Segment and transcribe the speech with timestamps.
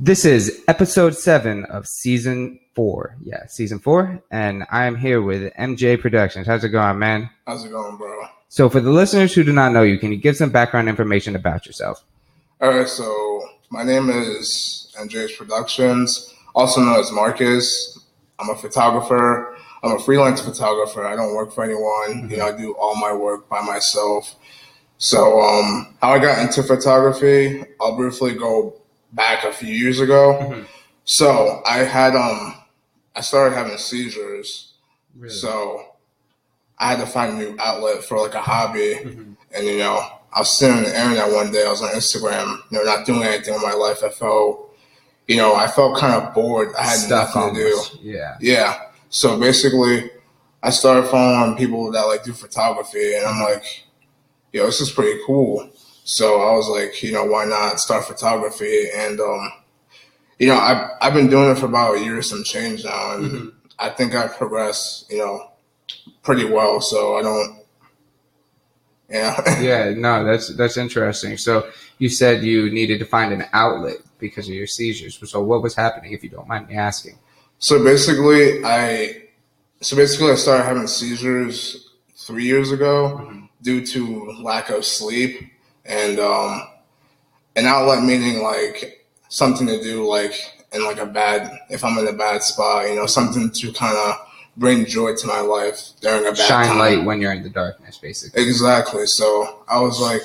[0.00, 3.16] This is episode seven of season four.
[3.22, 4.20] Yeah, season four.
[4.28, 6.48] And I am here with MJ Productions.
[6.48, 7.30] How's it going, man?
[7.46, 8.26] How's it going, bro?
[8.48, 11.36] So, for the listeners who do not know you, can you give some background information
[11.36, 12.04] about yourself?
[12.60, 17.98] All right, so my name is MJ's Productions, also known as Marcus.
[18.40, 19.56] I'm a photographer.
[19.84, 21.06] I'm a freelance photographer.
[21.06, 22.28] I don't work for anyone.
[22.30, 24.34] You know, I do all my work by myself.
[24.98, 28.80] So, um, how I got into photography, I'll briefly go
[29.14, 30.64] back a few years ago.
[31.04, 32.54] So, I had um,
[33.14, 34.72] I started having seizures.
[35.28, 35.94] So,
[36.78, 38.94] I had to find a new outlet for like a hobby,
[39.54, 40.00] and you know,
[40.32, 41.64] I was sitting on the internet one day.
[41.64, 44.02] I was on Instagram, you know, not doing anything in my life.
[44.02, 44.74] I felt,
[45.28, 46.74] you know, I felt kind of bored.
[46.76, 47.82] I had Stuff nothing to do.
[48.02, 48.36] Yeah.
[48.40, 48.80] Yeah.
[49.10, 50.10] So basically,
[50.62, 53.84] I started following people that like do photography, and I'm like,
[54.52, 55.70] yo, this is pretty cool.
[56.04, 58.88] So I was like, you know, why not start photography?
[58.94, 59.52] And um,
[60.38, 63.16] you know, I've I've been doing it for about a year or some change now,
[63.16, 65.50] and I think I've progressed, you know,
[66.22, 66.80] pretty well.
[66.82, 67.58] So I don't,
[69.08, 71.38] yeah, Yeah, no, that's that's interesting.
[71.38, 75.18] So, you said you needed to find an outlet because of your seizures.
[75.30, 77.18] So, what was happening, if you don't mind me asking?
[77.58, 79.22] So basically, I
[79.80, 85.53] so basically I started having seizures three years ago due to lack of sleep
[85.84, 86.66] and um,
[87.56, 90.34] an outlet meaning like something to do like
[90.72, 93.96] in like a bad if I'm in a bad spot, you know, something to kind
[93.96, 94.16] of
[94.56, 96.78] bring joy to my life during a bad Shine time.
[96.78, 98.42] light when you're in the darkness, basically.
[98.42, 99.06] Exactly.
[99.06, 100.22] So I was like,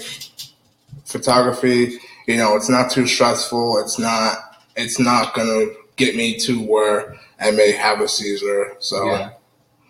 [1.06, 2.00] photography.
[2.28, 3.80] You know, it's not too stressful.
[3.80, 4.38] It's not.
[4.76, 5.66] It's not gonna
[5.98, 8.76] get me to where I may have a seizure.
[8.80, 9.32] So Yeah.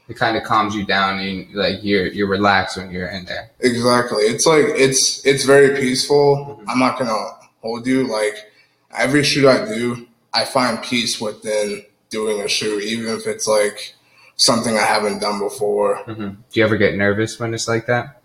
[0.10, 3.52] It kind of calms you down and like you're you're relaxed when you're in there.
[3.60, 6.58] exactly, it's like it's it's very peaceful.
[6.60, 6.70] Mm-hmm.
[6.70, 7.16] I'm not gonna
[7.62, 8.08] hold you.
[8.08, 8.52] Like
[8.98, 13.96] every shoot I do, I find peace within doing a shoot, even if it's like
[14.36, 15.98] something I haven't done before.
[15.98, 18.22] hmm Do you ever get nervous when it's like that?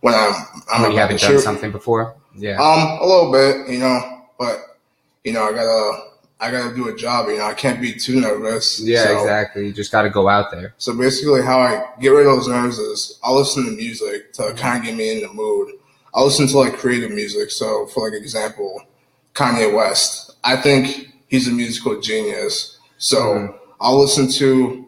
[0.00, 0.34] When I'm,
[0.72, 1.40] I'm when you haven't done shoot.
[1.40, 2.16] something before?
[2.34, 2.60] Yeah.
[2.60, 4.58] Um, a little bit, you know, but
[5.22, 6.11] you know, I gotta,
[6.42, 7.28] I gotta do a job.
[7.28, 8.80] You know, I can't be too nervous.
[8.80, 9.66] yeah, so, exactly.
[9.66, 10.74] You just got to go out there.
[10.76, 14.54] So basically, how I get rid of those nerves is I'll listen to music Mm-hmm.
[14.56, 15.72] to kind of get me in the mood.
[16.14, 17.50] I'll listen to like creative music.
[17.52, 18.82] So, for like example,
[19.34, 20.34] Kanye West.
[20.44, 22.76] I think he's a musical genius.
[22.98, 23.54] So Mhm.
[23.80, 24.84] I'll listen to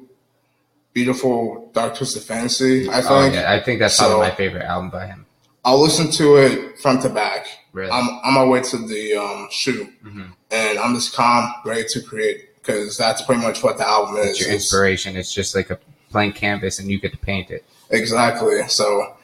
[0.93, 2.89] Beautiful Dark Twisted Fantasy.
[2.89, 3.53] I think Oh, yeah.
[3.53, 5.24] I think that's So- probably my favorite album by him.
[5.65, 7.47] I'll listen to it front to back.
[7.73, 7.91] Really?
[7.91, 10.33] I'm on my way to the um, shoot, Mhm.
[10.51, 14.31] and I'm just calm, ready to create because that's pretty much what the album is.
[14.31, 15.17] It's your inspiration.
[15.17, 15.79] It's just like a
[16.13, 17.65] blank canvas and you get to paint it.
[17.91, 18.67] exactly.
[18.69, 19.17] So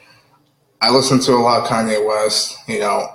[0.81, 2.57] I listen to a lot of Kanye West.
[2.67, 3.07] You know,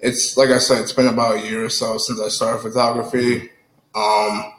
[0.00, 3.50] it's like I said, it's been about a year or so since I started photography.
[3.94, 4.52] Um,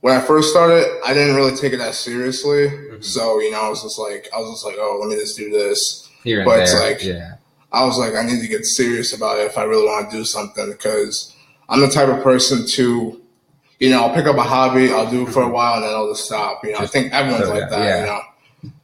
[0.00, 2.68] when I first started, I didn't really take it that seriously.
[2.68, 3.02] Mm-hmm.
[3.02, 5.36] So you know, I was just like, I was just like, oh, let me just
[5.36, 6.05] do this.
[6.26, 6.62] Here and But there.
[6.64, 7.32] it's like- yeah.
[7.72, 10.16] I was like, I need to get serious about it if I really want to
[10.18, 11.34] do something because
[11.68, 13.20] I'm the type of person to,
[13.80, 15.90] you know, I'll pick up a hobby, I'll do it for a while, and then
[15.94, 16.64] I'll just stop.
[16.64, 17.84] You know, Just I think everyone's like that.
[17.84, 18.00] yeah.
[18.00, 18.20] You know,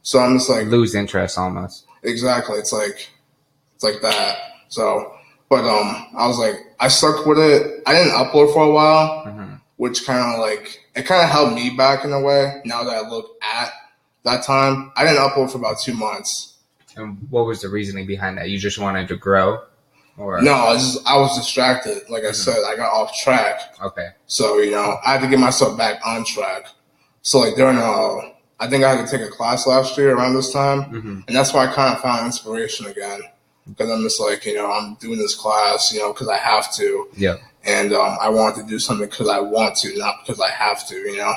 [0.03, 1.85] so I'm just like, Lose interest almost.
[2.03, 2.59] exactly.
[2.59, 3.09] It's like,
[3.75, 4.37] it's like that.
[4.69, 5.13] So,
[5.49, 7.81] but um, I was like, I stuck with it.
[7.87, 9.59] I didn't upload for a while, Mhm.
[9.77, 12.61] which kind of like it kind of held me back in a way.
[12.65, 13.71] Now that I look at
[14.23, 16.52] that time, I didn't upload for about two months.
[16.95, 18.49] And what was the reasoning behind that?
[18.49, 19.61] You just wanted to grow?
[20.17, 22.03] Or No, I was just, I was distracted.
[22.09, 22.35] Like I Mhm.
[22.35, 23.75] said, I got off track.
[23.81, 24.09] Okay.
[24.27, 26.67] So, you know, I had to get myself back on track.
[27.23, 28.17] So, like, during, uh,
[28.59, 30.83] I think I had to take a class last year around this time.
[30.83, 33.21] hmm And that's why I kind of found inspiration again.
[33.67, 36.73] Because I'm just like, you know, I'm doing this class, you know, because I have
[36.75, 37.07] to.
[37.15, 37.37] Yeah.
[37.65, 40.85] And um, I want to do something because I want to, not because I have
[40.89, 41.33] to, you know?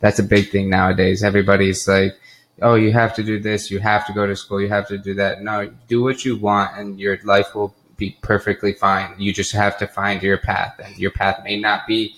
[0.00, 1.24] That's a big thing nowadays.
[1.24, 2.12] Everybody's like,
[2.62, 4.98] oh, you have to do this, you have to go to school, you have to
[4.98, 5.42] do that.
[5.42, 9.14] No, do what you want and your life will be perfectly fine.
[9.18, 12.16] You just have to find your path, and your path may not be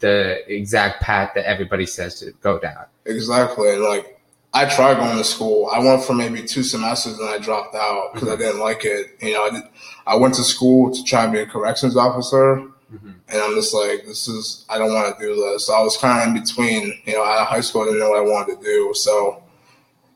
[0.00, 2.84] the exact path that everybody says to go down.
[3.06, 3.76] Exactly.
[3.76, 4.20] Like,
[4.52, 5.70] I tried going to school.
[5.72, 9.16] I went for maybe two semesters and I dropped out because I didn't like it.
[9.20, 9.62] You know, I, did,
[10.06, 12.66] I went to school to try and be a corrections officer.
[12.92, 13.14] Mhm.
[13.28, 15.66] And I'm just like, this is, I don't want to do this.
[15.66, 18.00] So I was kind of in between, you know, out of high school, I didn't
[18.00, 18.92] know what I wanted to do.
[18.94, 19.42] So,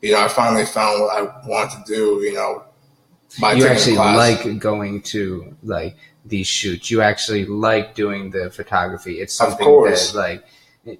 [0.03, 2.65] you know, I finally found what I want to do, you know,
[3.39, 5.95] by you actually like going to like
[6.25, 6.91] these shoots.
[6.91, 9.21] You actually like doing the photography.
[9.21, 10.11] It's Of something course.
[10.11, 10.45] that like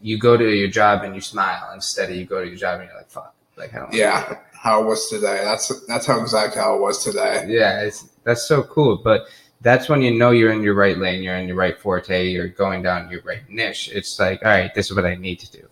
[0.01, 2.79] you go to your job and you smile instead of you go to your job
[2.79, 3.35] and you're like, fuck.
[3.57, 4.45] Like I don't yeah, that.
[4.53, 5.41] how it was today.
[5.43, 7.45] That's, that's how exactly how it was today.
[7.47, 9.01] Yeah, it's that's so cool.
[9.03, 9.27] But
[9.61, 12.47] that's when you know you're in your right lane, you're in your right forte, you're
[12.47, 13.91] going down your right niche.
[13.93, 15.67] It's like, all right, this is what I need to do.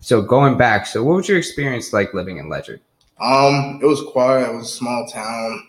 [0.00, 2.80] So going back, so what was your experience like living in Ledyard?
[3.20, 4.48] Um, it was quiet.
[4.50, 5.66] It was a small town.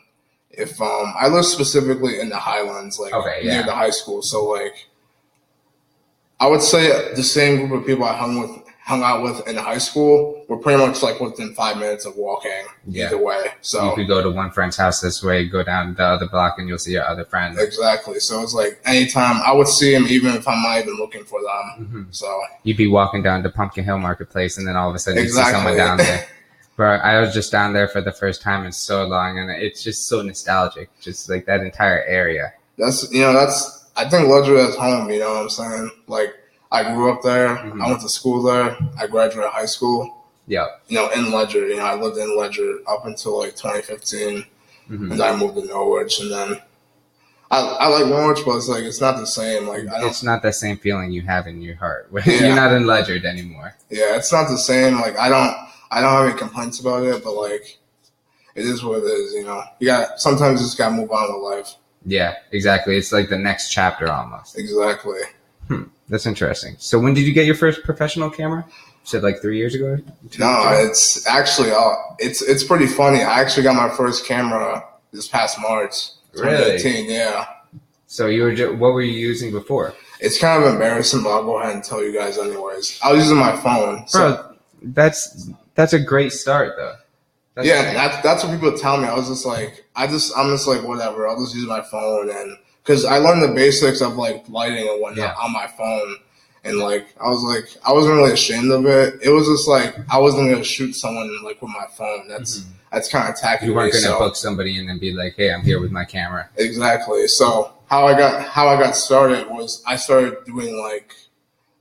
[0.50, 3.56] If um, I lived specifically in the Highlands, like Okay, yeah.
[3.56, 4.88] near the high school, so like,
[6.39, 8.60] I would say the same group of people I hung with,
[8.91, 12.51] hung out with in high school, were pretty much like within five minutes of walking
[12.88, 13.05] Yeah.
[13.07, 13.41] either way.
[13.61, 16.55] So you could go to one friend's house this way, go down the other block,
[16.59, 17.57] and you'll see your other friend.
[17.57, 18.19] exactly.
[18.19, 21.39] So it's like anytime I would see them, even if I'm not even looking for
[21.41, 21.65] them.
[22.09, 22.15] Mhm.
[22.15, 22.27] So
[22.63, 25.29] You'd be walking down to Pumpkin Hill Marketplace, and then all of a sudden you
[25.29, 26.25] see someone down there.
[26.75, 29.83] Bro, I was just down there for the first time in so long, and it's
[29.83, 30.89] just so nostalgic.
[30.99, 32.53] Just like that entire area.
[32.77, 35.09] that's you know that's I think Ledyard is home.
[35.11, 35.91] You know what I'm saying?
[36.07, 36.33] Like
[36.71, 37.50] I grew up there.
[37.57, 37.81] Mhm.
[37.83, 38.77] I went to school there.
[38.97, 40.18] I graduated high school.
[40.47, 40.68] Yeah.
[40.88, 44.45] You know, in Ledyard, You know, I lived in Ledyard up until like 2015,
[44.88, 46.62] hmm and then I moved to Norwich, and then
[47.51, 49.68] I I like Norwich, but it's like it's not the same.
[49.68, 50.09] Like I don't.
[50.09, 52.09] It's not that same feeling you have in your heart.
[52.25, 52.47] Yeah.
[52.47, 53.75] You're not in Ledyard anymore.
[53.89, 54.95] Yeah, it's not the same.
[55.01, 55.53] Like I don't
[55.91, 57.77] I don't have any complaints about it, but like
[58.56, 59.33] it is what it is.
[59.33, 61.75] You know, you got sometimes you just gotta move on with life.
[62.06, 62.97] Yeah, exactly.
[62.97, 64.57] It's like the next chapter almost.
[64.57, 65.19] Exactly.
[66.11, 66.75] That's interesting.
[66.77, 68.65] So when did you get your first professional camera?
[68.67, 68.73] You
[69.05, 69.97] said like three years ago.
[70.37, 73.23] No, it's actually uh, it's it's pretty funny.
[73.23, 76.77] I actually got my first camera this past March, Really?
[76.77, 77.09] 2018.
[77.09, 77.45] Yeah,
[78.07, 81.43] So you were just, what were you using before, it's kind of embarrassing, but I'll
[81.45, 82.99] go ahead and tell you guys anyways.
[83.01, 84.05] I was using my phone.
[84.07, 84.55] So, bro?
[84.83, 86.95] That's that's a great start though.
[87.55, 89.07] That's yeah, that's that's what people tell me.
[89.07, 91.25] I was just like, I just I'm just like whatever.
[91.27, 95.01] I'll just use my phone and because I learned the basics of like lighting and
[95.01, 95.33] whatnot Yeah.
[95.42, 96.18] on my phone.
[96.63, 99.16] And like I was like I wasn't really ashamed of it.
[99.24, 102.28] It was just like I wasn't gonna shoot someone like with my phone.
[102.28, 102.72] That's mm-hmm.
[102.92, 103.66] that's kind of tacky.
[103.66, 106.06] you weren't gonna so- book somebody and then be like, "Hey, I'm here with my
[106.06, 107.28] camera." Exactly.
[107.28, 111.16] So how I got how I got started was I started doing like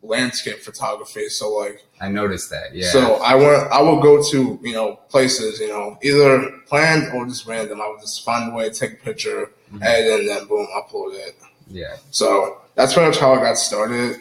[0.02, 1.28] landscape photography.
[1.28, 2.74] So like I noticed that.
[2.74, 2.88] Yeah.
[2.88, 7.26] so I went I would go to, you know, places, you know, either planned or
[7.26, 7.80] just random.
[7.80, 9.82] I would just find a way to take a picture, Mhm.
[9.84, 11.36] edit and then boom, upload it.
[11.68, 11.96] yeah.
[12.10, 14.20] So that's pretty much how I got started.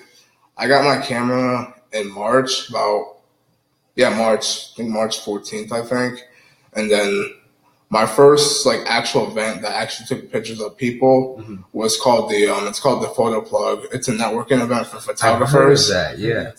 [0.58, 3.18] I got my camera in March, about
[3.96, 6.22] yeah, March, I think March 14th, I think.
[6.74, 7.34] And then
[7.92, 11.64] my first like actual event that actually took pictures of people Mhm.
[11.74, 13.86] was called the um it's called the photo plug.
[13.92, 15.90] It's a networking event for I've heard of photographers.
[15.90, 16.20] that.
[16.20, 16.52] Yeah.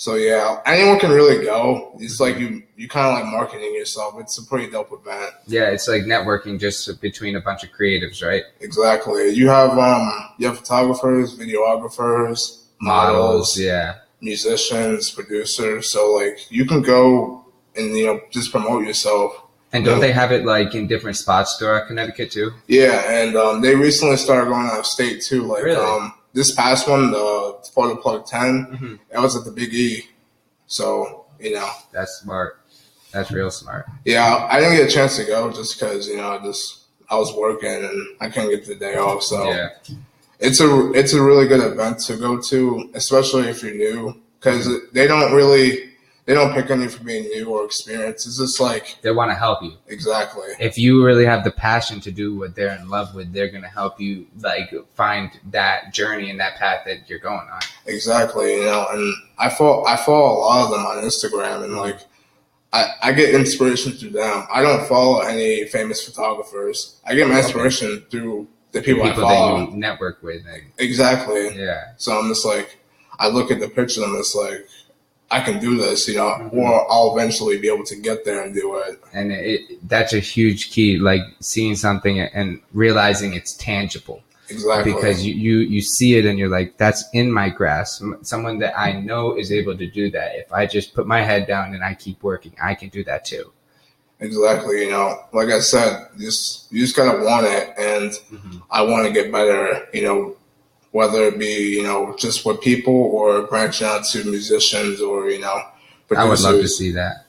[0.00, 1.92] So yeah, anyone can really go.
[1.98, 4.14] It's like you you kind of like marketing yourself.
[4.20, 5.32] It's a pretty dope event.
[5.46, 5.70] Yeah.
[5.70, 8.44] It's like networking just between a bunch of creatives, right?
[8.60, 9.30] Exactly.
[9.30, 10.08] You have um
[10.38, 13.94] you have photographers, videographers, models, Yeah.
[14.20, 15.90] musicians, producers.
[15.90, 17.44] So like you can go
[17.76, 19.32] and you know just promote yourself.
[19.72, 20.06] And don't Yeah.
[20.06, 22.52] they have it like in different spots throughout Connecticut too?
[22.68, 25.42] Yeah, and um, they recently started going out of state too.
[25.42, 25.76] Like Really?
[25.84, 28.98] um, this past one, the Photo Plug 10 Mhm.
[29.14, 30.08] it was at the Big E.
[30.66, 32.58] So you know, That's smart.
[33.12, 33.86] That's real smart.
[34.04, 36.80] yeah, I didn't get a chance to go just because you know I just
[37.10, 39.22] I was working and I couldn't get the day off.
[39.22, 39.68] So Yeah.
[40.40, 44.68] it's a it's a really good event to go to, especially if you're new, because
[44.92, 45.87] they don't really
[46.28, 48.26] they don't pick on you for being new or experienced.
[48.26, 49.72] It's just like They want to help you.
[49.86, 53.48] exactly if you really have the passion to do what they're in love with, they're
[53.48, 57.60] gonna help you like find that journey and that path that you're going on.
[57.86, 58.86] exactly you know.
[58.92, 62.00] And I follow I follow a lot of them on Instagram, and like
[62.74, 64.46] I I get inspiration through them.
[64.52, 67.00] I don't follow any famous photographers.
[67.06, 69.60] I get my inspiration through the people, People I follow.
[69.60, 71.56] that you network with, and, exactly.
[71.58, 72.76] yeah, So I'm just like,
[73.18, 74.68] I look at the picture and it's like,
[75.30, 76.54] I can do this, you know, Mhm.
[76.54, 78.98] or I'll eventually be able to get there and do it.
[79.12, 80.96] and it, that's a huge key.
[80.98, 84.92] Like seeing something and realizing it's tangible Exactly.
[84.92, 88.02] because you, you you see it and you're like, that's in my grasp.
[88.22, 90.34] Someone that I know is able to do that.
[90.36, 93.24] If I just put my head down and I keep working, I can do that
[93.26, 93.52] too.
[94.20, 94.82] exactly.
[94.84, 98.12] You know, like I said, you just you just gotta want it, and
[98.70, 99.86] I want to get better.
[99.92, 100.36] You know,
[100.92, 105.40] whether it be you know just with people or branching out to musicians or you
[105.40, 105.62] know.
[106.16, 107.26] I would love to see that.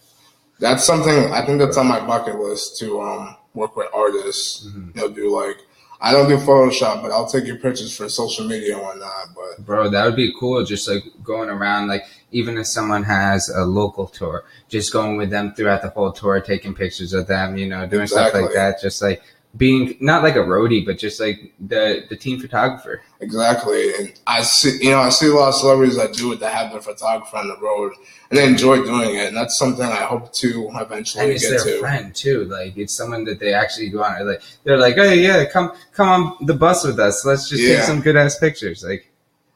[0.59, 4.65] That's something I think that's on my bucket list to um, work with artists.
[4.65, 4.95] Mhm.
[4.95, 5.57] You know, do like
[6.01, 9.35] I don't do Photoshop, but I'll take your pictures for social media and whatnot.
[9.35, 10.63] But Bro, that would be cool.
[10.63, 15.29] Just like going around, like even if someone has a local tour, just going with
[15.29, 18.81] them throughout the whole tour, taking pictures of them, you know, doing stuff like that.
[18.81, 19.21] Just like
[19.57, 23.01] being not like a roadie, but just like the the team photographer.
[23.19, 26.39] Exactly, and I see, you know, I see a lot of celebrities that do it
[26.39, 27.93] that have their photographer on the road,
[28.29, 31.63] and they enjoy doing it, and that's something I hope to eventually And it's get
[31.65, 31.79] their to.
[31.79, 32.45] friend too.
[32.45, 34.27] Like it's someone that they actually go on.
[34.27, 37.25] Like they're like, hey, yeah, come come on the bus with us.
[37.25, 38.83] Let's just take some good ass pictures.
[38.83, 39.11] Like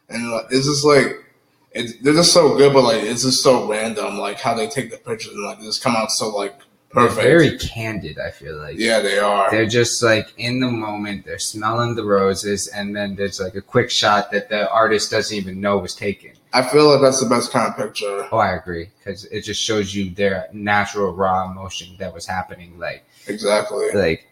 [0.10, 1.24] And it's just like,
[1.72, 4.92] it's, they're just so good, but like, it's just so random, like how they take
[4.92, 6.56] the pictures and like they just come out so like
[6.94, 8.20] they're very candid.
[8.20, 9.50] I feel like yeah, they are.
[9.52, 11.26] they're just like in the moment.
[11.26, 15.36] They're smelling the roses, and then there's like a quick shot that the artist doesn't
[15.36, 16.32] even know was taken.
[16.54, 18.28] I feel like that's the best kind of picture.
[18.32, 22.78] Oh, I agree because it just shows you their natural raw emotion that was happening.
[22.78, 23.92] Like Exactly.
[23.94, 24.28] like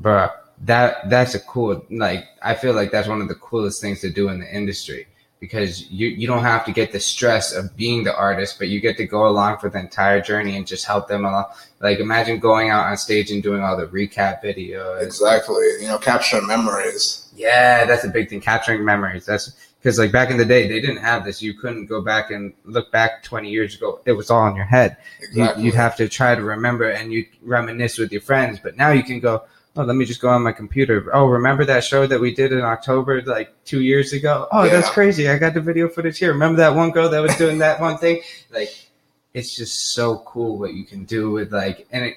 [0.00, 0.30] bruh
[0.62, 4.10] that that's a cool like i feel like that's one of the coolest things to
[4.10, 5.06] do in the industry
[5.44, 8.78] because you you don't have to get the stress of being the artist but you
[8.88, 11.44] get to go along for the entire journey and just help them along
[11.86, 15.66] like imagine going out on stage and doing all the recap videos Exactly.
[15.82, 17.04] You know, capturing memories.
[17.36, 19.46] yeah that's a big thing capturing memories that's
[19.78, 22.52] because like back in the day they didn't have this you couldn't go back and
[22.76, 25.64] look back 20 years ago it was all in your head you, Exactly.
[25.64, 27.20] you'd have to try to remember and you
[27.56, 29.34] reminisce with your friends but now you can go
[29.76, 31.10] oh let me just go on my computer.
[31.14, 34.46] Oh remember that show that we did in october like two years ago?
[34.52, 35.28] Oh that's crazy.
[35.28, 36.32] I got the video footage here.
[36.32, 38.22] Remember that one girl that was doing that one thing?
[38.52, 38.74] Like
[39.32, 42.14] it's just so cool what you can do with like and it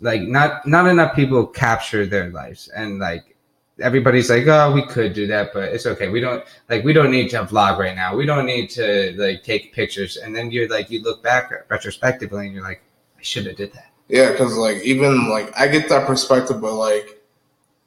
[0.00, 2.68] like not not enough people capture their lives.
[2.68, 3.36] And like
[3.80, 6.08] everybody's like oh we could do that but it's okay.
[6.08, 8.16] We don't like we don't need to vlog right now.
[8.16, 10.16] We don't need to like take pictures.
[10.16, 12.82] And then you're like you look back retrospectively and you're like
[13.18, 16.74] i should have did that Yeah, because like even like I get that perspective, but
[16.74, 17.22] like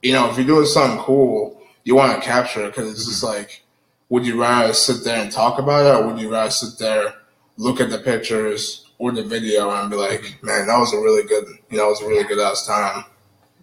[0.02, 3.24] you know, if you're doing something cool, you want to capture it because it's just
[3.24, 3.64] like,
[4.10, 7.14] would you rather sit there and talk about it, or would you rather sit there,
[7.58, 11.24] look at the pictures or the video, and be like, man, that was a really
[11.28, 13.04] good, you know, it was a really good ass time.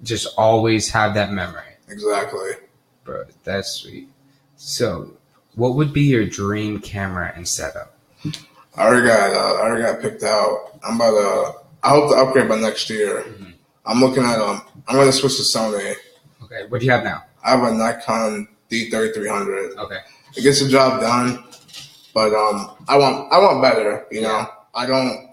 [0.03, 2.51] just always have that memory Exactly.
[3.05, 4.09] bro that's sweet
[4.57, 5.13] so
[5.55, 7.97] what would be your dream camera and setup
[8.77, 10.79] I already got, uh, I already got picked out.
[10.85, 11.66] I'm about to.
[11.87, 13.23] I hope to upgrade by next year.
[13.23, 13.55] Mhm.
[13.85, 14.63] I'm looking at um.
[14.89, 15.95] I'm gonna switch to Sony.
[16.45, 19.77] okay what do you have now I have a Nikon D3300.
[19.85, 19.99] okay
[20.37, 21.43] it gets the job done.
[22.15, 24.07] But um, I want I want better.
[24.11, 25.31] You know, I don't.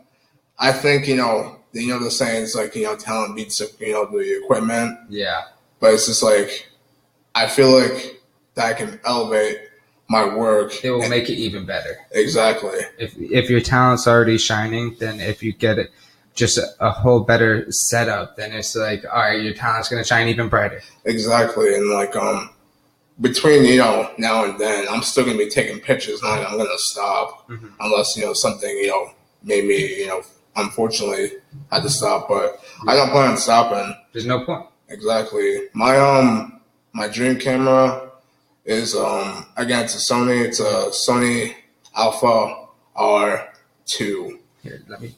[0.60, 4.06] I think you know you know the sayings like you know talent beats you know
[4.06, 5.42] the equipment, yeah
[5.80, 6.70] but it's just like
[7.36, 8.22] I feel like
[8.56, 9.58] that I can elevate
[10.10, 10.84] my work.
[10.84, 15.42] it will make it even better exactly, if if your talent's already shining, then if
[15.42, 15.92] you get it
[16.36, 20.28] just a, a whole better setup, then it's like, all right, your talent's gonna shine
[20.28, 20.82] even brighter.
[21.06, 22.50] exactly, and like um,
[23.22, 26.22] between you know now and then, I'm still gonna be taking pictures.
[26.24, 27.72] Not I'm gonna stop Mhm.
[27.80, 29.12] unless you know something you know
[29.44, 30.22] made me you know
[30.56, 31.32] unfortunately
[31.72, 33.96] had to stop, but I don't plan on stopping.
[34.12, 34.66] There's no point.
[34.90, 35.70] Exactly.
[35.74, 36.60] My um
[36.94, 38.10] my dream camera
[38.66, 40.46] is um again it's a Sony.
[40.46, 41.54] It's a Sony
[41.96, 43.50] Alpha R
[43.86, 44.40] two.
[44.64, 45.16] Here, let me.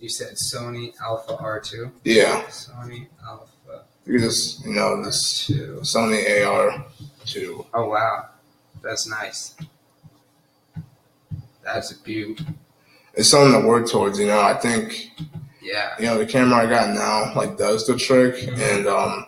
[0.00, 1.92] You said Sony Alpha R2.
[2.04, 2.42] Yeah.
[2.48, 5.80] Sony Alpha You just you know this R2.
[5.80, 6.84] Sony AR
[7.26, 7.66] two.
[7.74, 8.30] Oh wow,
[8.82, 9.54] that's nice.
[11.62, 12.40] That's a beaut.
[13.14, 14.18] It's something to work towards.
[14.18, 15.10] You know I think
[15.62, 15.94] Yeah.
[15.98, 19.26] you know the camera I got now like does the trick, and um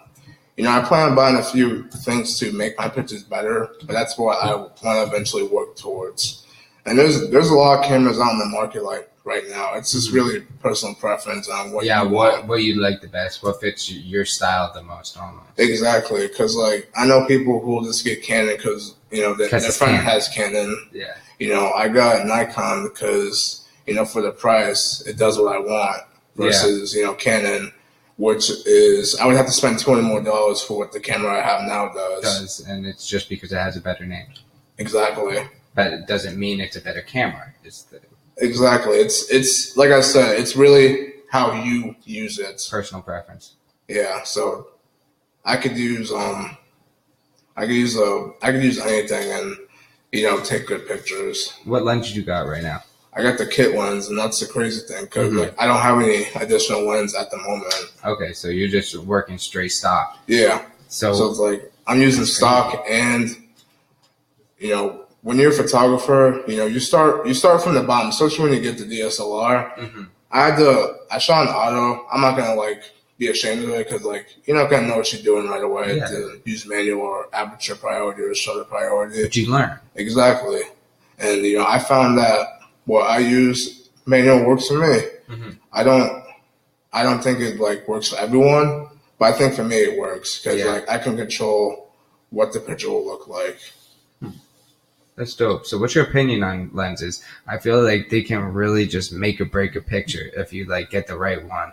[0.56, 3.92] you know I plan on buying a few things to make my pictures better, but
[3.92, 6.41] that's what I want to eventually work towards.
[6.86, 9.74] And there's there's a lot of cameras out in the market like right now.
[9.74, 10.16] It's just mm-hmm.
[10.16, 12.02] really personal preference on what yeah.
[12.02, 12.46] you What want.
[12.48, 13.42] what you like the best?
[13.42, 15.16] What fits your style the most?
[15.16, 15.46] Almost.
[15.58, 19.48] Exactly, because like I know people who will just get Canon because you know their,
[19.48, 20.06] 'Cause their friend Canon.
[20.06, 20.88] has Canon.
[20.92, 21.14] Yeah.
[21.38, 25.58] You know I got Nikon because you know for the price it does what I
[25.60, 26.02] want
[26.36, 27.72] versus you know Canon,
[28.16, 31.42] which is I would have to spend twenty more dollars for what the camera I
[31.42, 32.22] have now does.
[32.22, 34.26] Does and it's just because it has a better name,
[34.78, 35.38] Exactly,
[35.74, 37.52] but it doesn't mean it's a better camera.
[37.64, 38.00] It's the
[38.38, 38.96] exactly.
[38.96, 42.62] It's it's like I said, it's really how you use it.
[42.70, 43.54] personal preference.
[43.88, 44.68] Yeah, so
[45.44, 46.56] I could use um,
[47.56, 49.56] I could use a I could use anything and
[50.12, 51.52] you know take good pictures.
[51.64, 52.82] What lens do you got right now?
[53.14, 55.40] I got the kit lens, and that's the crazy thing because Mhm.
[55.40, 57.74] like, I don't have any additional lens at the moment.
[58.04, 60.18] Okay, so you're just working straight stock.
[60.26, 63.28] Yeah, So, so it's like I'm using stock, and
[64.58, 68.10] you know when you're a photographer, you know you start you start from the bottom,
[68.10, 69.72] especially when you get the DSLR.
[69.78, 70.08] Mhm.
[70.30, 72.06] I had to I shot an auto.
[72.12, 72.82] I'm not gonna like
[73.18, 75.96] be ashamed of it because like you're not gonna know what you're doing right away
[75.98, 76.06] Yeah.
[76.08, 79.22] to use manual or aperture priority or shutter priority.
[79.22, 79.78] but you learn.
[79.94, 80.62] Exactly,
[81.18, 82.40] and you know I found that
[82.86, 85.00] what I use manual works for me.
[85.30, 85.58] Mhm.
[85.72, 86.22] I don't
[86.92, 88.88] I don't think it like works for everyone, but
[89.18, 90.72] But I think for me it works because Yeah.
[90.72, 91.92] like I can control
[92.30, 93.56] what the picture will look like.
[95.22, 95.66] That's dope.
[95.66, 97.22] So, what's your opinion on lenses?
[97.46, 100.90] I feel like they can really just make or break a picture if you like
[100.90, 101.72] get the right one.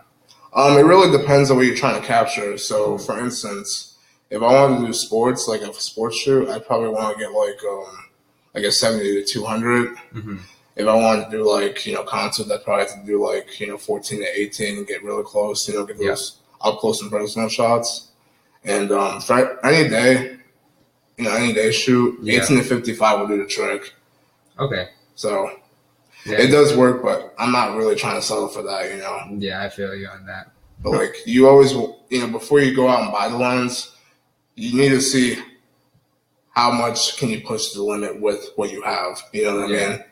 [0.54, 2.60] Um, it really depends on what you're trying to capture.
[2.60, 3.98] So, for instance,
[4.30, 7.32] if I wanted to do sports, like a sports shoot, I'd probably want to get
[7.32, 8.06] like um
[8.54, 9.96] like a seventy to two hundred.
[10.14, 10.38] Mm-hmm.
[10.76, 13.60] If I wanted to do like you know concert, I'd probably have to do like
[13.60, 15.68] you know fourteen to eighteen and get really close.
[15.68, 16.10] You know, get Yeah.
[16.10, 18.10] those up close and personal shots.
[18.64, 20.38] And um, for any day,
[21.20, 22.42] you know, any day shoot, Yeah.
[22.42, 23.94] eighteen to fifty five will do the trick.
[24.58, 24.90] Okay.
[25.16, 25.52] So
[26.26, 26.40] Yeah.
[26.40, 28.90] it does work, but I'm not really trying to settle for that.
[28.92, 29.20] You know.
[29.38, 30.52] Yeah, I feel you on that.
[30.82, 33.92] But like you always, you know, before you go out and buy the lens,
[34.56, 35.38] you need to see
[36.52, 39.22] how much can you push the limit with what you have.
[39.34, 40.04] You know what I mean?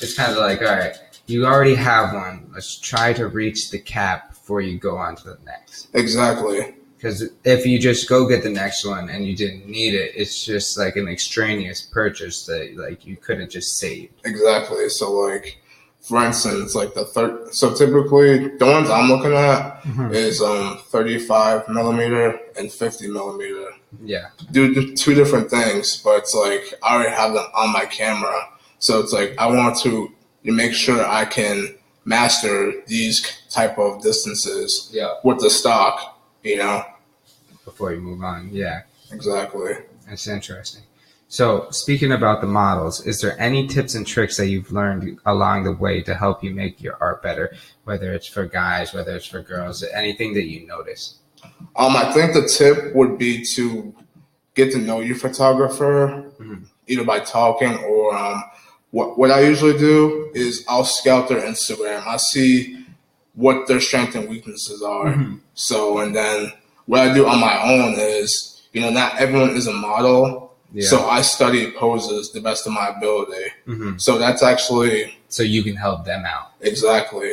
[0.00, 2.50] It's kind of like, all right, you already have one.
[2.52, 5.88] Let's try to reach the cap before you go on to the next.
[5.94, 6.74] Exactly.
[7.04, 10.42] Because if you just go get the next one and you didn't need it, it's
[10.42, 14.14] just like an extraneous purchase that like you could have just saved.
[14.24, 14.88] Exactly.
[14.88, 15.60] So like,
[16.00, 17.54] for instance, like the third.
[17.54, 19.84] So typically, the ones I'm looking at
[20.14, 23.68] is um 35 millimeter and 50 millimeter.
[24.02, 24.28] Yeah.
[24.50, 28.48] Do do two different things, but it's like I already have them on my camera,
[28.78, 30.10] so it's like I want to
[30.42, 31.74] make sure I can
[32.06, 35.14] master these type of distances Yeah.
[35.22, 36.18] with the stock.
[36.42, 36.82] You know.
[37.64, 38.50] Before you move on.
[38.52, 38.82] Yeah.
[39.12, 39.72] Exactly.
[40.08, 40.82] That's interesting.
[41.28, 45.64] So, speaking about the models, is there any tips and tricks that you've learned along
[45.64, 47.54] the way to help you make your art better?
[47.84, 51.16] Whether it's for guys, whether it's for girls, anything that you notice?
[51.76, 53.94] Um, I think the tip would be to
[54.54, 56.66] get to know your photographer, Mhm.
[56.86, 58.44] either by talking or um,
[58.90, 62.06] what what I usually do is I'll scout their Instagram.
[62.06, 62.86] I see
[63.34, 65.06] what their strengths and weaknesses are.
[65.14, 65.40] Mhm.
[65.54, 66.52] So, and then
[66.86, 70.54] what I do on my own is, you know, not everyone is a model.
[70.72, 70.88] Yeah.
[70.88, 73.50] So I study poses the best of my ability.
[73.64, 76.52] hmm So that's actually So you can help them out.
[76.60, 77.32] exactly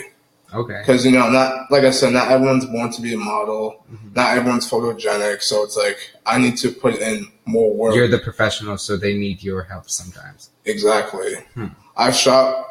[0.54, 0.80] Okay.
[0.82, 3.84] because you know not like I said, not everyone's born to be a model.
[3.92, 4.16] Mhm.
[4.16, 7.96] Not everyone's photogenic, so it's like I need to put in more work.
[7.96, 10.50] You're the professional, so they need your help sometimes.
[10.66, 11.36] exactly.
[11.56, 11.68] Hmm.
[11.96, 12.66] I shot,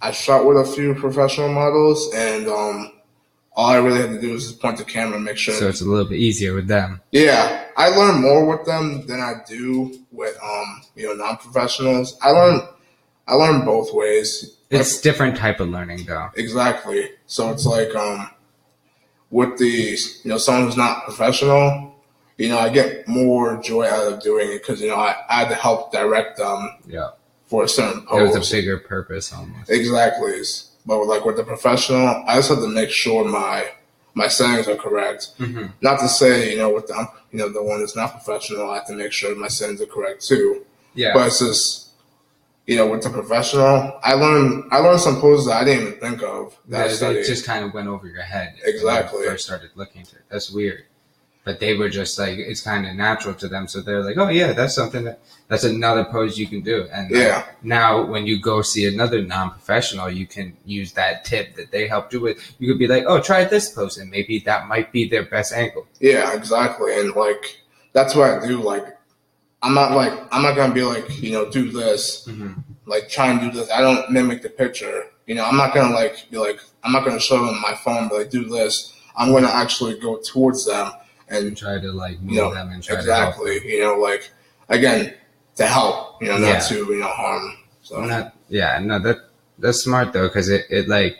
[0.00, 2.92] I shot with a few professional models, and um,
[3.56, 5.54] all I really had to do was just point the camera, and make sure.
[5.54, 7.00] So it's a little bit easier with them.
[7.10, 12.18] yeah, I learn more with them than I do with um, you know, non-professionals.
[12.22, 12.60] I learn,
[13.26, 14.56] I learn both ways.
[14.70, 16.28] It's different type of learning, though.
[16.36, 17.08] Exactly.
[17.26, 18.30] So it's like um
[19.30, 19.66] with the
[20.24, 21.94] you know someone who's not professional,
[22.36, 25.40] you know, I get more joy out of doing it because you know I, I
[25.40, 27.10] had to help direct them Yeah.
[27.46, 29.70] for a certain It was a bigger purpose almost.
[29.70, 30.42] exactly.
[30.86, 33.70] But like with the professional, I just have to make sure my
[34.14, 35.32] my settings are correct.
[35.38, 38.70] hmm Not to say you know with the you know the one that's not professional,
[38.70, 40.64] I have to make sure my settings are correct too.
[40.94, 41.12] Yeah.
[41.12, 41.90] But it's just
[42.66, 46.00] you know with the professional, I learned I learned some poses that I didn't even
[46.00, 46.56] think of.
[46.68, 48.54] That I That- it just kind of went over your head.
[48.64, 49.24] Exactly.
[49.26, 50.22] First started looking to it.
[50.30, 50.84] That's weird.
[51.46, 53.68] But they were just like, it's kind of natural to them.
[53.68, 56.88] So they're like, oh, yeah, that's something that, that's another pose you can do.
[56.92, 57.44] And like, Yeah.
[57.62, 61.86] now when you go see another non professional, you can use that tip that they
[61.86, 62.36] helped you with.
[62.58, 63.96] You could be like, oh, try this pose.
[63.96, 65.86] And maybe that might be their best angle.
[66.00, 66.98] Yeah, exactly.
[66.98, 67.60] And like
[67.92, 68.60] that's what I do.
[68.60, 68.84] Like
[69.62, 72.54] I'm not like I'm not gonna be like, you know, do this, Mm-hmm.
[72.86, 73.70] like try and do this.
[73.70, 75.04] I don't mimic the picture.
[75.28, 78.08] You know, I'm not gonna like be like I'm not gonna show them my phone
[78.08, 78.92] but like, do this.
[79.16, 80.90] I'm gonna actually go towards them
[81.28, 84.30] And try to like move you know them and try to exactly, you know, like
[84.68, 85.14] again,
[85.56, 86.58] to help, you know, not Yeah.
[86.68, 87.56] to, you know, harm.
[87.82, 89.18] So Not, yeah, no, that
[89.58, 91.16] that's smart though, because it, it like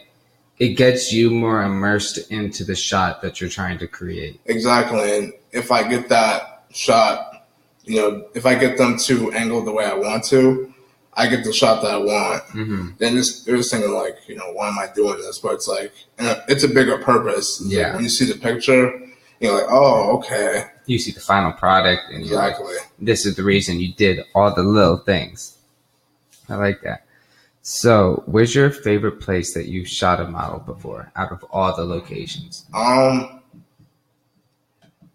[0.59, 4.41] it gets you more immersed into the shot that you're trying to create.
[4.47, 5.17] exactly.
[5.19, 7.47] And if I get that shot,
[7.85, 10.73] you know, if I get them to angle the way I want to,
[11.15, 12.43] I get the shot that I want.
[12.51, 15.39] hmm then this, they're just thinking like, you know, why am I doing this?
[15.39, 17.61] But it's like, and it's a bigger purpose.
[17.61, 17.95] It's like Yeah.
[17.95, 19.03] when you see the picture,
[19.41, 22.77] you're like, oh, okay, You see the final product, and you're like, exactly.
[22.99, 25.57] "This is the reason you did all the little things."
[26.49, 27.05] I like that.
[27.63, 31.85] So, where's your favorite place that you shot a model before, out of all the
[31.85, 32.65] locations?
[32.73, 33.43] Um,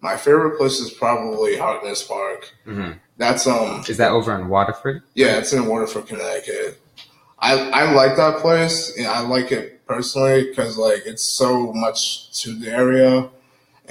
[0.02, 2.52] my favorite place is probably Harkness Park.
[2.66, 5.04] hmm That's um, Is that over in Waterford?
[5.14, 6.80] yeah, it's in Waterford, Connecticut.
[7.40, 8.96] I I like that place.
[8.98, 13.30] and I like it personally because like it's so much to the area,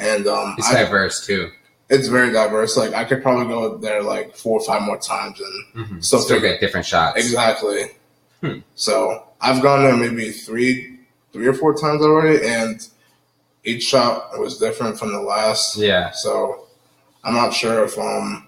[0.00, 1.50] and um, It's I- diverse too.
[1.88, 2.76] it's very diverse.
[2.76, 6.18] Like I could probably go there like four or five more times and hmm So
[6.18, 7.18] Still get different shots.
[7.18, 7.90] Exactly.
[8.40, 8.58] Hmm.
[8.74, 10.98] So I've gone there maybe three,
[11.32, 12.86] three or four times already, and
[13.64, 15.76] each shot was different from the last.
[15.76, 16.10] Yeah.
[16.12, 16.66] So
[17.24, 18.46] I'm not sure if um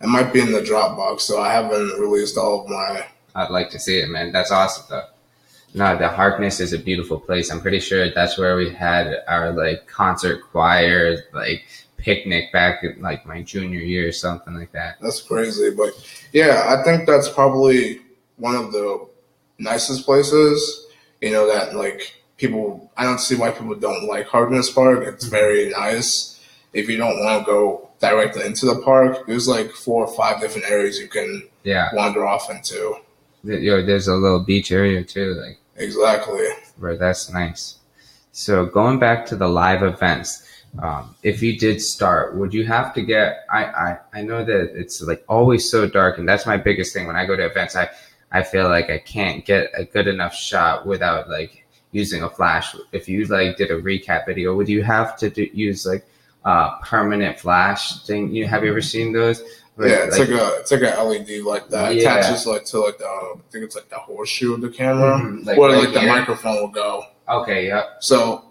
[0.00, 1.20] it might be in the Dropbox.
[1.22, 3.04] So I haven't released all of my.
[3.34, 4.32] I'd like to see it, man.
[4.32, 5.04] That's awesome, though.
[5.74, 7.50] No, the Harkness is a beautiful place.
[7.50, 11.66] I'm pretty sure that's where we had our like concert choir, like
[11.98, 14.96] picnic back in like my junior year or something like that.
[15.00, 15.90] That's crazy, but
[16.32, 18.00] yeah, I think that's probably
[18.36, 19.06] one of the
[19.58, 20.86] nicest places.
[21.20, 22.90] You know that like people.
[22.96, 25.04] I don't see why people don't like Harkness Park.
[25.06, 25.34] It's mm-hmm.
[25.34, 26.40] very nice.
[26.72, 30.40] If you don't want to go directly into the park, there's like four or five
[30.40, 31.88] different areas you can Yeah.
[31.94, 32.96] wander off into.
[33.44, 36.46] Yo, there's a little beach area too, like Exactly.
[36.78, 37.76] where that's nice.
[38.32, 40.44] So going back to the live events,
[40.82, 43.44] um, if you did start, would you have to get?
[43.50, 47.06] I, I I know that it's like always so dark, and that's my biggest thing
[47.06, 47.74] when I go to events.
[47.76, 47.88] I
[48.30, 52.74] I feel like I can't get a good enough shot without like using a flash.
[52.92, 56.06] If you like did a recap video, would you have to do, use like
[56.44, 58.34] a permanent flash thing?
[58.34, 59.42] You have you ever seen those?
[59.80, 61.94] Yeah, it's like, a it's like a LED like that.
[61.94, 62.16] Yeah.
[62.18, 65.46] attaches like to like the I think it's like the horseshoe of the camera, Mhm,
[65.46, 66.08] like where right like the here.
[66.08, 67.04] microphone will go.
[67.28, 67.84] okay, yeah.
[68.00, 68.44] So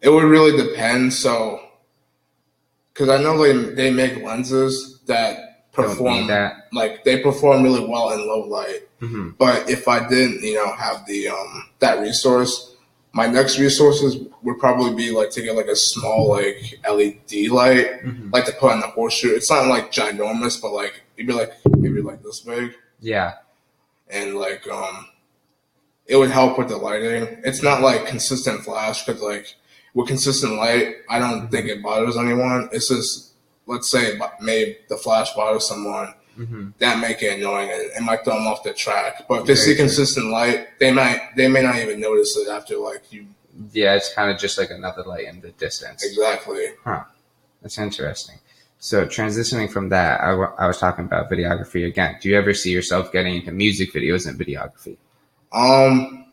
[0.00, 1.12] it would really depend.
[1.12, 1.60] So
[2.92, 6.66] because I know they they make lenses that perform that.
[6.72, 8.88] like they perform really well in low light.
[9.00, 12.74] hmm But if I didn't, you know, have the um that resource,
[13.12, 18.00] my next resources would probably be like to get like a small like LED light,
[18.02, 19.34] hmm like to put on the horseshoe.
[19.34, 23.34] It's not like ginormous, but like it'd be like maybe like this big, Yeah,
[24.10, 25.08] and like um,
[26.06, 27.40] it would help with the lighting.
[27.44, 29.54] It's not like consistent flash because like
[29.94, 32.68] with consistent light, I don't think it bothers anyone.
[32.72, 33.32] It's just
[33.66, 38.02] let's say it made the flash bother someone hmm that make it annoying and it
[38.02, 39.26] might throw them off the track.
[39.28, 39.84] But if they Very see true.
[39.84, 43.26] consistent light, they might they may not even notice it after like you
[43.72, 43.94] yeah.
[43.96, 46.04] It's kind of just like another light in the distance.
[46.04, 46.66] exactly.
[46.84, 47.04] Huh.
[47.62, 48.36] That's interesting.
[48.78, 52.16] So transitioning from that, I, was talking about videography again.
[52.20, 54.96] Do you ever see yourself getting into music videos and videography?
[55.52, 56.26] Um,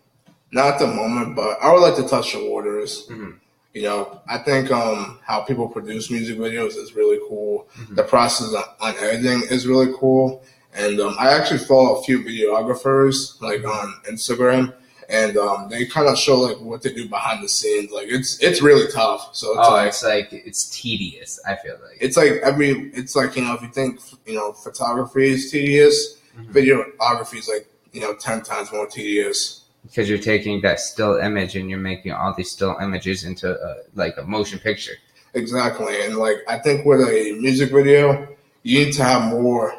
[0.52, 3.08] not at the moment, but I would like to touch the waters.
[3.10, 3.40] Mhm.
[3.76, 7.68] You know, I think um how people produce music videos is really cool.
[7.78, 7.96] Mhm.
[7.98, 12.24] The process on, on editing is really cool, and um, I actually follow a few
[12.24, 14.74] videographers like on Instagram,
[15.10, 17.92] and um, they kind of show like what they do behind the scenes.
[17.92, 19.36] Like it's it's really tough.
[19.36, 21.38] So it's Oh, like it's like it's tedious.
[21.46, 24.54] I feel like it's like every it's like you know if you think you know
[24.54, 26.54] photography is tedious, Mhm.
[26.54, 29.65] videography is like you know ten times more tedious.
[29.86, 33.78] Because you're taking that still image and you're making all these still images into a,
[33.94, 34.94] like a motion picture.
[35.34, 38.28] Exactly, and like I think with a music video,
[38.64, 39.74] you need to have more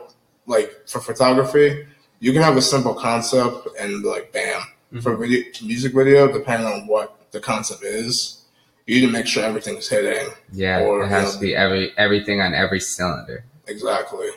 [0.47, 1.87] like for photography.
[2.21, 4.61] You can have a simple concept and like bam.
[4.61, 5.01] Mm-hmm.
[5.01, 8.43] For video music video, depending on what the concept is,
[8.87, 10.29] you need to make sure everything's hitting.
[10.53, 13.45] Yeah, Or, it has you know, to be every everything on every cylinder.
[13.67, 14.29] Exactly.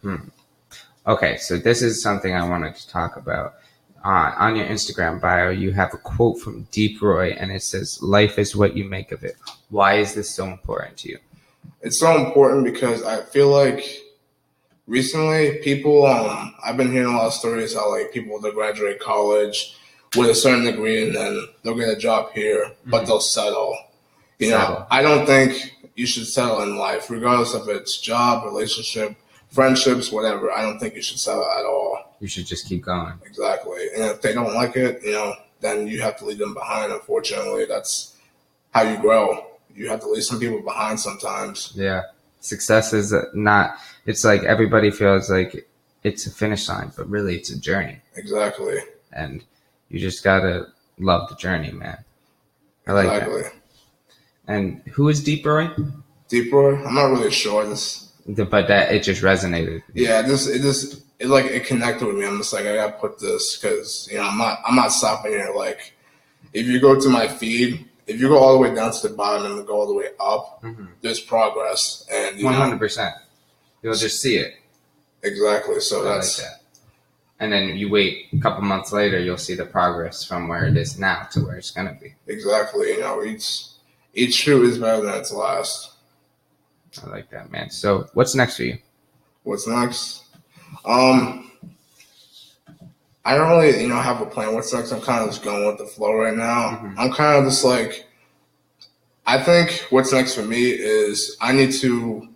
[0.00, 0.16] Hmm.
[1.06, 3.54] Okay, so this is something I wanted to talk about.
[4.04, 8.02] Uh, on your Instagram bio, you have a quote from Deep Roy, and it says,
[8.02, 9.36] "Life is what you make of it."
[9.70, 11.18] Why is this so important to you?
[11.82, 13.84] It's so important because I feel like
[14.86, 18.98] recently people um I've been hearing a lot of stories how like people they graduate
[19.00, 19.76] college
[20.16, 23.06] with a certain degree and then they'll get a job here, but Mhm.
[23.06, 23.76] they'll settle.
[24.38, 24.74] You Settle.
[24.80, 29.14] know, I don't think you should settle in life, regardless of it's job, relationship,
[29.50, 30.50] friendships, whatever.
[30.50, 32.11] I don't think you should settle at all.
[32.22, 33.14] You should just keep going.
[33.26, 33.88] Exactly.
[33.94, 36.92] And if they don't like it, you know, then you have to leave them behind.
[36.92, 38.16] Unfortunately, that's
[38.70, 39.44] how you grow.
[39.74, 41.72] You have to leave some people behind sometimes.
[41.74, 42.02] Yeah,
[42.40, 43.74] success is not.
[44.06, 45.68] It's like everybody feels like
[46.04, 48.78] it's a finish line, but really it's a journey, Exactly.
[49.12, 49.42] and
[49.88, 51.98] you just gotta love the journey, man.
[52.86, 53.28] I like that.
[53.28, 53.60] exactly.
[54.46, 55.70] And who is Deep Roy?
[56.28, 57.64] Deep Roy, I'm not really sure.
[57.66, 59.82] This, But that it just resonated.
[59.94, 62.26] yeah, this, it just, it like it connected with me.
[62.26, 65.32] I'm just like, I gotta put this because you know I'm not, I'm not stopping
[65.32, 65.52] here.
[65.54, 65.94] Like,
[66.52, 69.14] if you go to my feed, if you go all the way down to the
[69.14, 70.86] bottom and go all the way up, mm-hmm.
[71.00, 73.14] there's progress, and you One hundred percent.
[73.82, 74.54] You'll just see it.
[75.22, 75.78] exactly.
[75.80, 76.62] So I like that's that.
[77.38, 80.76] And then you wait a couple months later, you'll see the progress from where it
[80.76, 82.14] is now to where it's gonna be.
[82.26, 82.88] exactly.
[82.94, 83.66] You know, each
[84.14, 85.92] each shoe is better than its last.
[87.02, 87.70] I like that, man.
[87.70, 88.78] So what's next for you?
[89.44, 90.21] What's next?
[90.84, 91.50] Um,
[93.24, 94.54] I don't really, you know, have a plan.
[94.54, 94.90] What's next?
[94.92, 96.70] I'm kind of just going with the flow right now.
[96.82, 96.94] Mhm.
[96.98, 98.06] I'm kind of just like,
[99.26, 102.28] I think what's next for me is I need to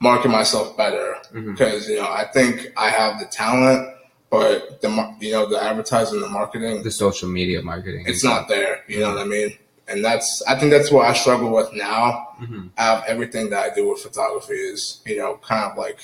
[0.00, 3.88] market myself better because you know I think I have the talent,
[4.30, 4.88] but the
[5.20, 8.04] you know the advertising, the marketing, The social media marketing.
[8.06, 8.82] it's not there.
[8.86, 9.58] You know what I mean?
[9.88, 12.28] and that's I think that's what I struggle with now.
[12.40, 12.70] Mhm.
[12.78, 15.98] Out of everything that I do with photography is you know kind of like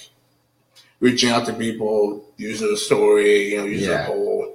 [1.01, 3.99] reaching out to people, using the story, you know, using Yeah.
[3.99, 4.55] the whole.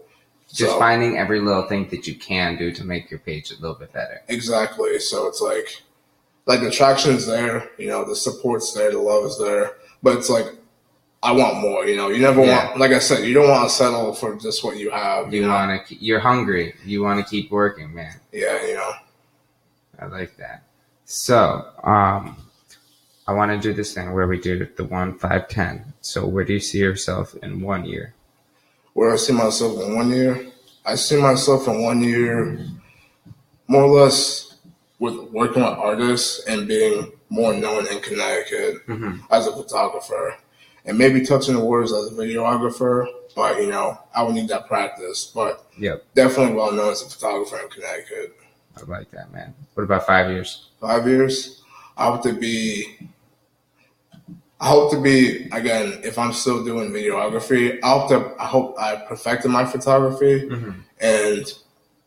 [0.53, 3.55] Just so- finding every little thing that you can do to make your page a
[3.55, 4.21] little bit better.
[4.27, 4.99] Exactly.
[4.99, 5.81] So it's like,
[6.45, 10.15] like the traction is there, you know, the support's there, the love is there, but
[10.17, 10.45] it's like,
[11.23, 11.85] I want more.
[11.85, 12.65] You know, you never Yeah.
[12.67, 15.33] want, like I said, you don't want to settle for just what you have.
[15.33, 15.47] You know?
[15.49, 15.95] want to.
[16.03, 16.75] You're hungry.
[16.85, 18.19] You want to keep working, man.
[18.33, 18.91] yeah, you know.
[19.99, 20.63] I like that.
[21.05, 22.35] So, um,
[23.27, 25.93] I want to do this thing where we do the one, five, ten.
[26.01, 28.13] So, where do you see yourself in one year?
[28.93, 30.45] Where I see myself in one year,
[30.85, 32.59] I see myself in one year,
[33.67, 34.55] more or less,
[34.99, 39.21] with working with artists and being more known in Connecticut Mhm.
[39.31, 40.35] as a photographer,
[40.85, 43.07] and maybe touching the waters as a videographer.
[43.35, 45.31] But you know, I would need that practice.
[45.33, 48.35] But Yep, definitely well known as a photographer in Connecticut.
[48.77, 49.53] I like that, man.
[49.73, 50.67] What about five years?
[50.81, 51.61] Five years,
[51.97, 53.09] I hope to be.
[54.63, 55.99] I hope to be again.
[56.03, 58.33] If I'm still doing videography, I hope to.
[58.39, 60.75] I hope I perfected my photography Mhm.
[61.01, 61.45] and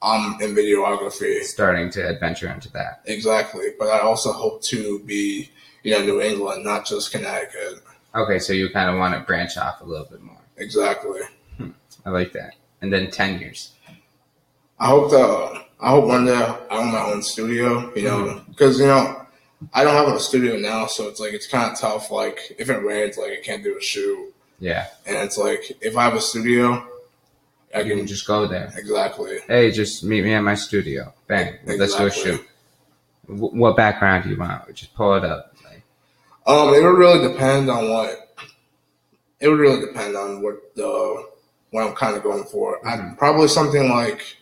[0.01, 3.03] I'm in videography Starting to adventure into that.
[3.05, 3.66] exactly.
[3.79, 5.51] But I also hope to be,
[5.83, 7.83] you know, New England, not just Connecticut.
[8.14, 10.40] Okay, so you kind of want to branch off a little bit more.
[10.57, 11.21] Exactly.
[12.07, 12.53] I like that.
[12.81, 13.73] And then ten years.
[14.79, 15.62] I hope to.
[15.79, 17.92] I hope one day I own my own studio.
[17.95, 19.26] You know, because you know.
[19.73, 22.11] I don't have a studio now, so it's like it's kind of tough.
[22.11, 24.33] Like if it rains, like I can't do a shoot.
[24.59, 26.87] Yeah, And it's like if I have a studio,
[27.75, 28.73] I you can can just go there.
[28.77, 29.38] exactly.
[29.47, 31.12] Hey, just meet me at my studio.
[31.27, 32.40] Bang, let's do a shoot.
[33.27, 34.73] Wh- What background do you want?
[34.75, 35.55] Just pull it up.
[35.64, 35.83] Like,
[36.47, 38.35] Um, it would really depend on what.
[39.40, 41.27] It would really depend on what the
[41.71, 42.79] what I'm kind of going for.
[42.87, 43.19] I Mhm.
[43.19, 44.38] probably something like,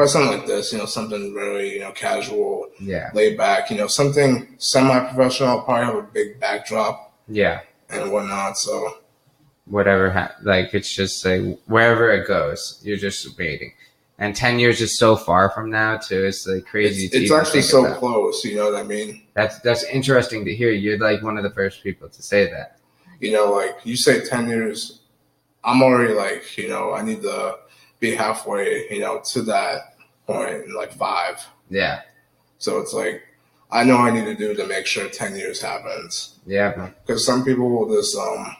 [0.00, 0.72] probably something like this.
[0.72, 3.70] You know, something very you know casual, yeah, laid back.
[3.70, 5.62] You know, something semi-professional.
[5.62, 7.60] Probably have a big backdrop yeah.
[7.88, 8.56] and whatnot.
[8.56, 8.96] So
[9.66, 13.72] whatever ha- like it's just like wherever it goes you're just waiting
[14.18, 17.62] and 10 years is so far from now too it's like crazy it's, it's actually
[17.62, 17.98] so about.
[17.98, 18.42] close.
[18.44, 19.22] You know what I mean?
[19.34, 22.80] that's that's interesting to hear you're like one of the first people to say that
[23.20, 25.00] You know, like you say ten years,
[25.62, 27.58] I'm already like you know I need to
[28.00, 28.86] be halfway.
[28.90, 29.94] You know, to that
[30.26, 31.44] point in like five.
[31.68, 32.02] yeah
[32.58, 33.22] So it's like
[33.72, 36.38] I know I need to do to make sure ten years happens.
[36.46, 36.90] yeah.
[37.06, 38.56] Because some people will just um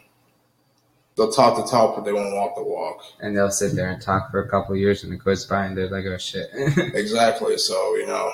[1.16, 3.02] they'll talk the talk but they won't walk the walk.
[3.20, 5.76] and they'll sit there and talk for a couple years and it goes by and
[5.76, 6.48] they're like oh shit
[6.94, 7.58] Exactly.
[7.58, 8.32] So you know,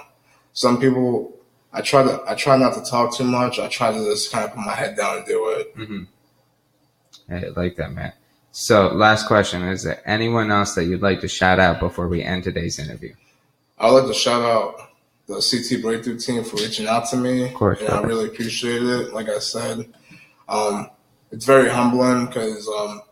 [0.53, 1.33] some people
[1.73, 3.59] I try to I try not to talk too much.
[3.59, 5.77] I try to just kind of put my head down and do it.
[5.77, 6.03] Mm-hmm.
[7.35, 8.13] I like that man
[8.59, 12.23] so last question is there anyone else that you'd like to shout out before we
[12.23, 13.13] end today's interview
[13.79, 14.87] I would like to shout out
[15.27, 17.45] the CT Breakthrough team for reaching out to me.
[17.49, 19.13] Of course, and I really appreciate it.
[19.13, 19.93] Like I said,
[20.49, 20.89] um,
[21.31, 23.03] it's very humbling because um,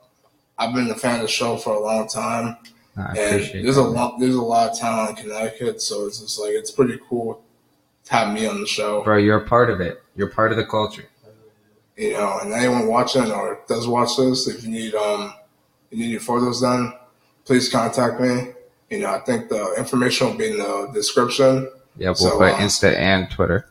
[0.59, 2.57] I've been a fan of the show for a long time.
[2.97, 3.93] i and there's a that, man.
[3.93, 7.43] lot there's a lot of talent in Connecticut, so it's just like it's pretty cool
[8.05, 9.03] to have me on the show.
[9.03, 11.05] bro you're a part of it you're part of the culture
[11.97, 15.35] You know, and anyone watching or does watch this, if you need um
[15.91, 16.93] you need your photos done,
[17.45, 18.53] please contact me.
[18.91, 21.71] You know, I think the information will be in the description.
[21.97, 23.67] yeah we'll So, put uh, insta and twitter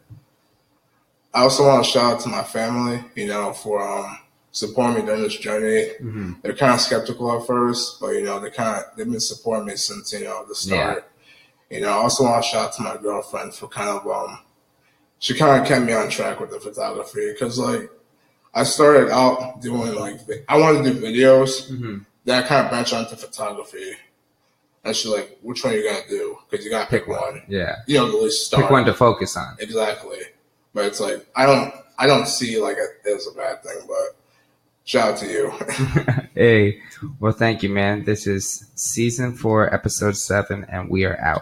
[1.33, 4.19] I also want to shout out to my family, you know, for um
[4.51, 5.89] supporting me during this journey.
[5.99, 9.19] hmm They're kind of skeptical at first, but you know, they kind of they've been
[9.19, 11.09] supporting me since you know the start.
[11.69, 14.39] You know, I also want to shout out to my girlfriend for kind of um,
[15.19, 17.89] she kind of kept me on track with the photography because like
[18.53, 22.71] I started out doing like I wanted to do videos, hmm then I kind of
[22.71, 23.91] branched onto photography,
[24.85, 26.37] and she's like, "Which one are you gonna do?
[26.49, 27.43] Because you gotta pick one.
[27.49, 27.75] Yeah.
[27.85, 29.57] You know, least start Pick one to focus on.
[29.59, 30.19] exactly."
[30.73, 34.15] But it's like I don't I don't see like it as a bad thing, but
[34.85, 35.51] shout out to you.
[36.33, 36.81] hey,
[37.19, 38.05] well, thank you, man.
[38.05, 41.31] This is season four, episode seven, and we are out.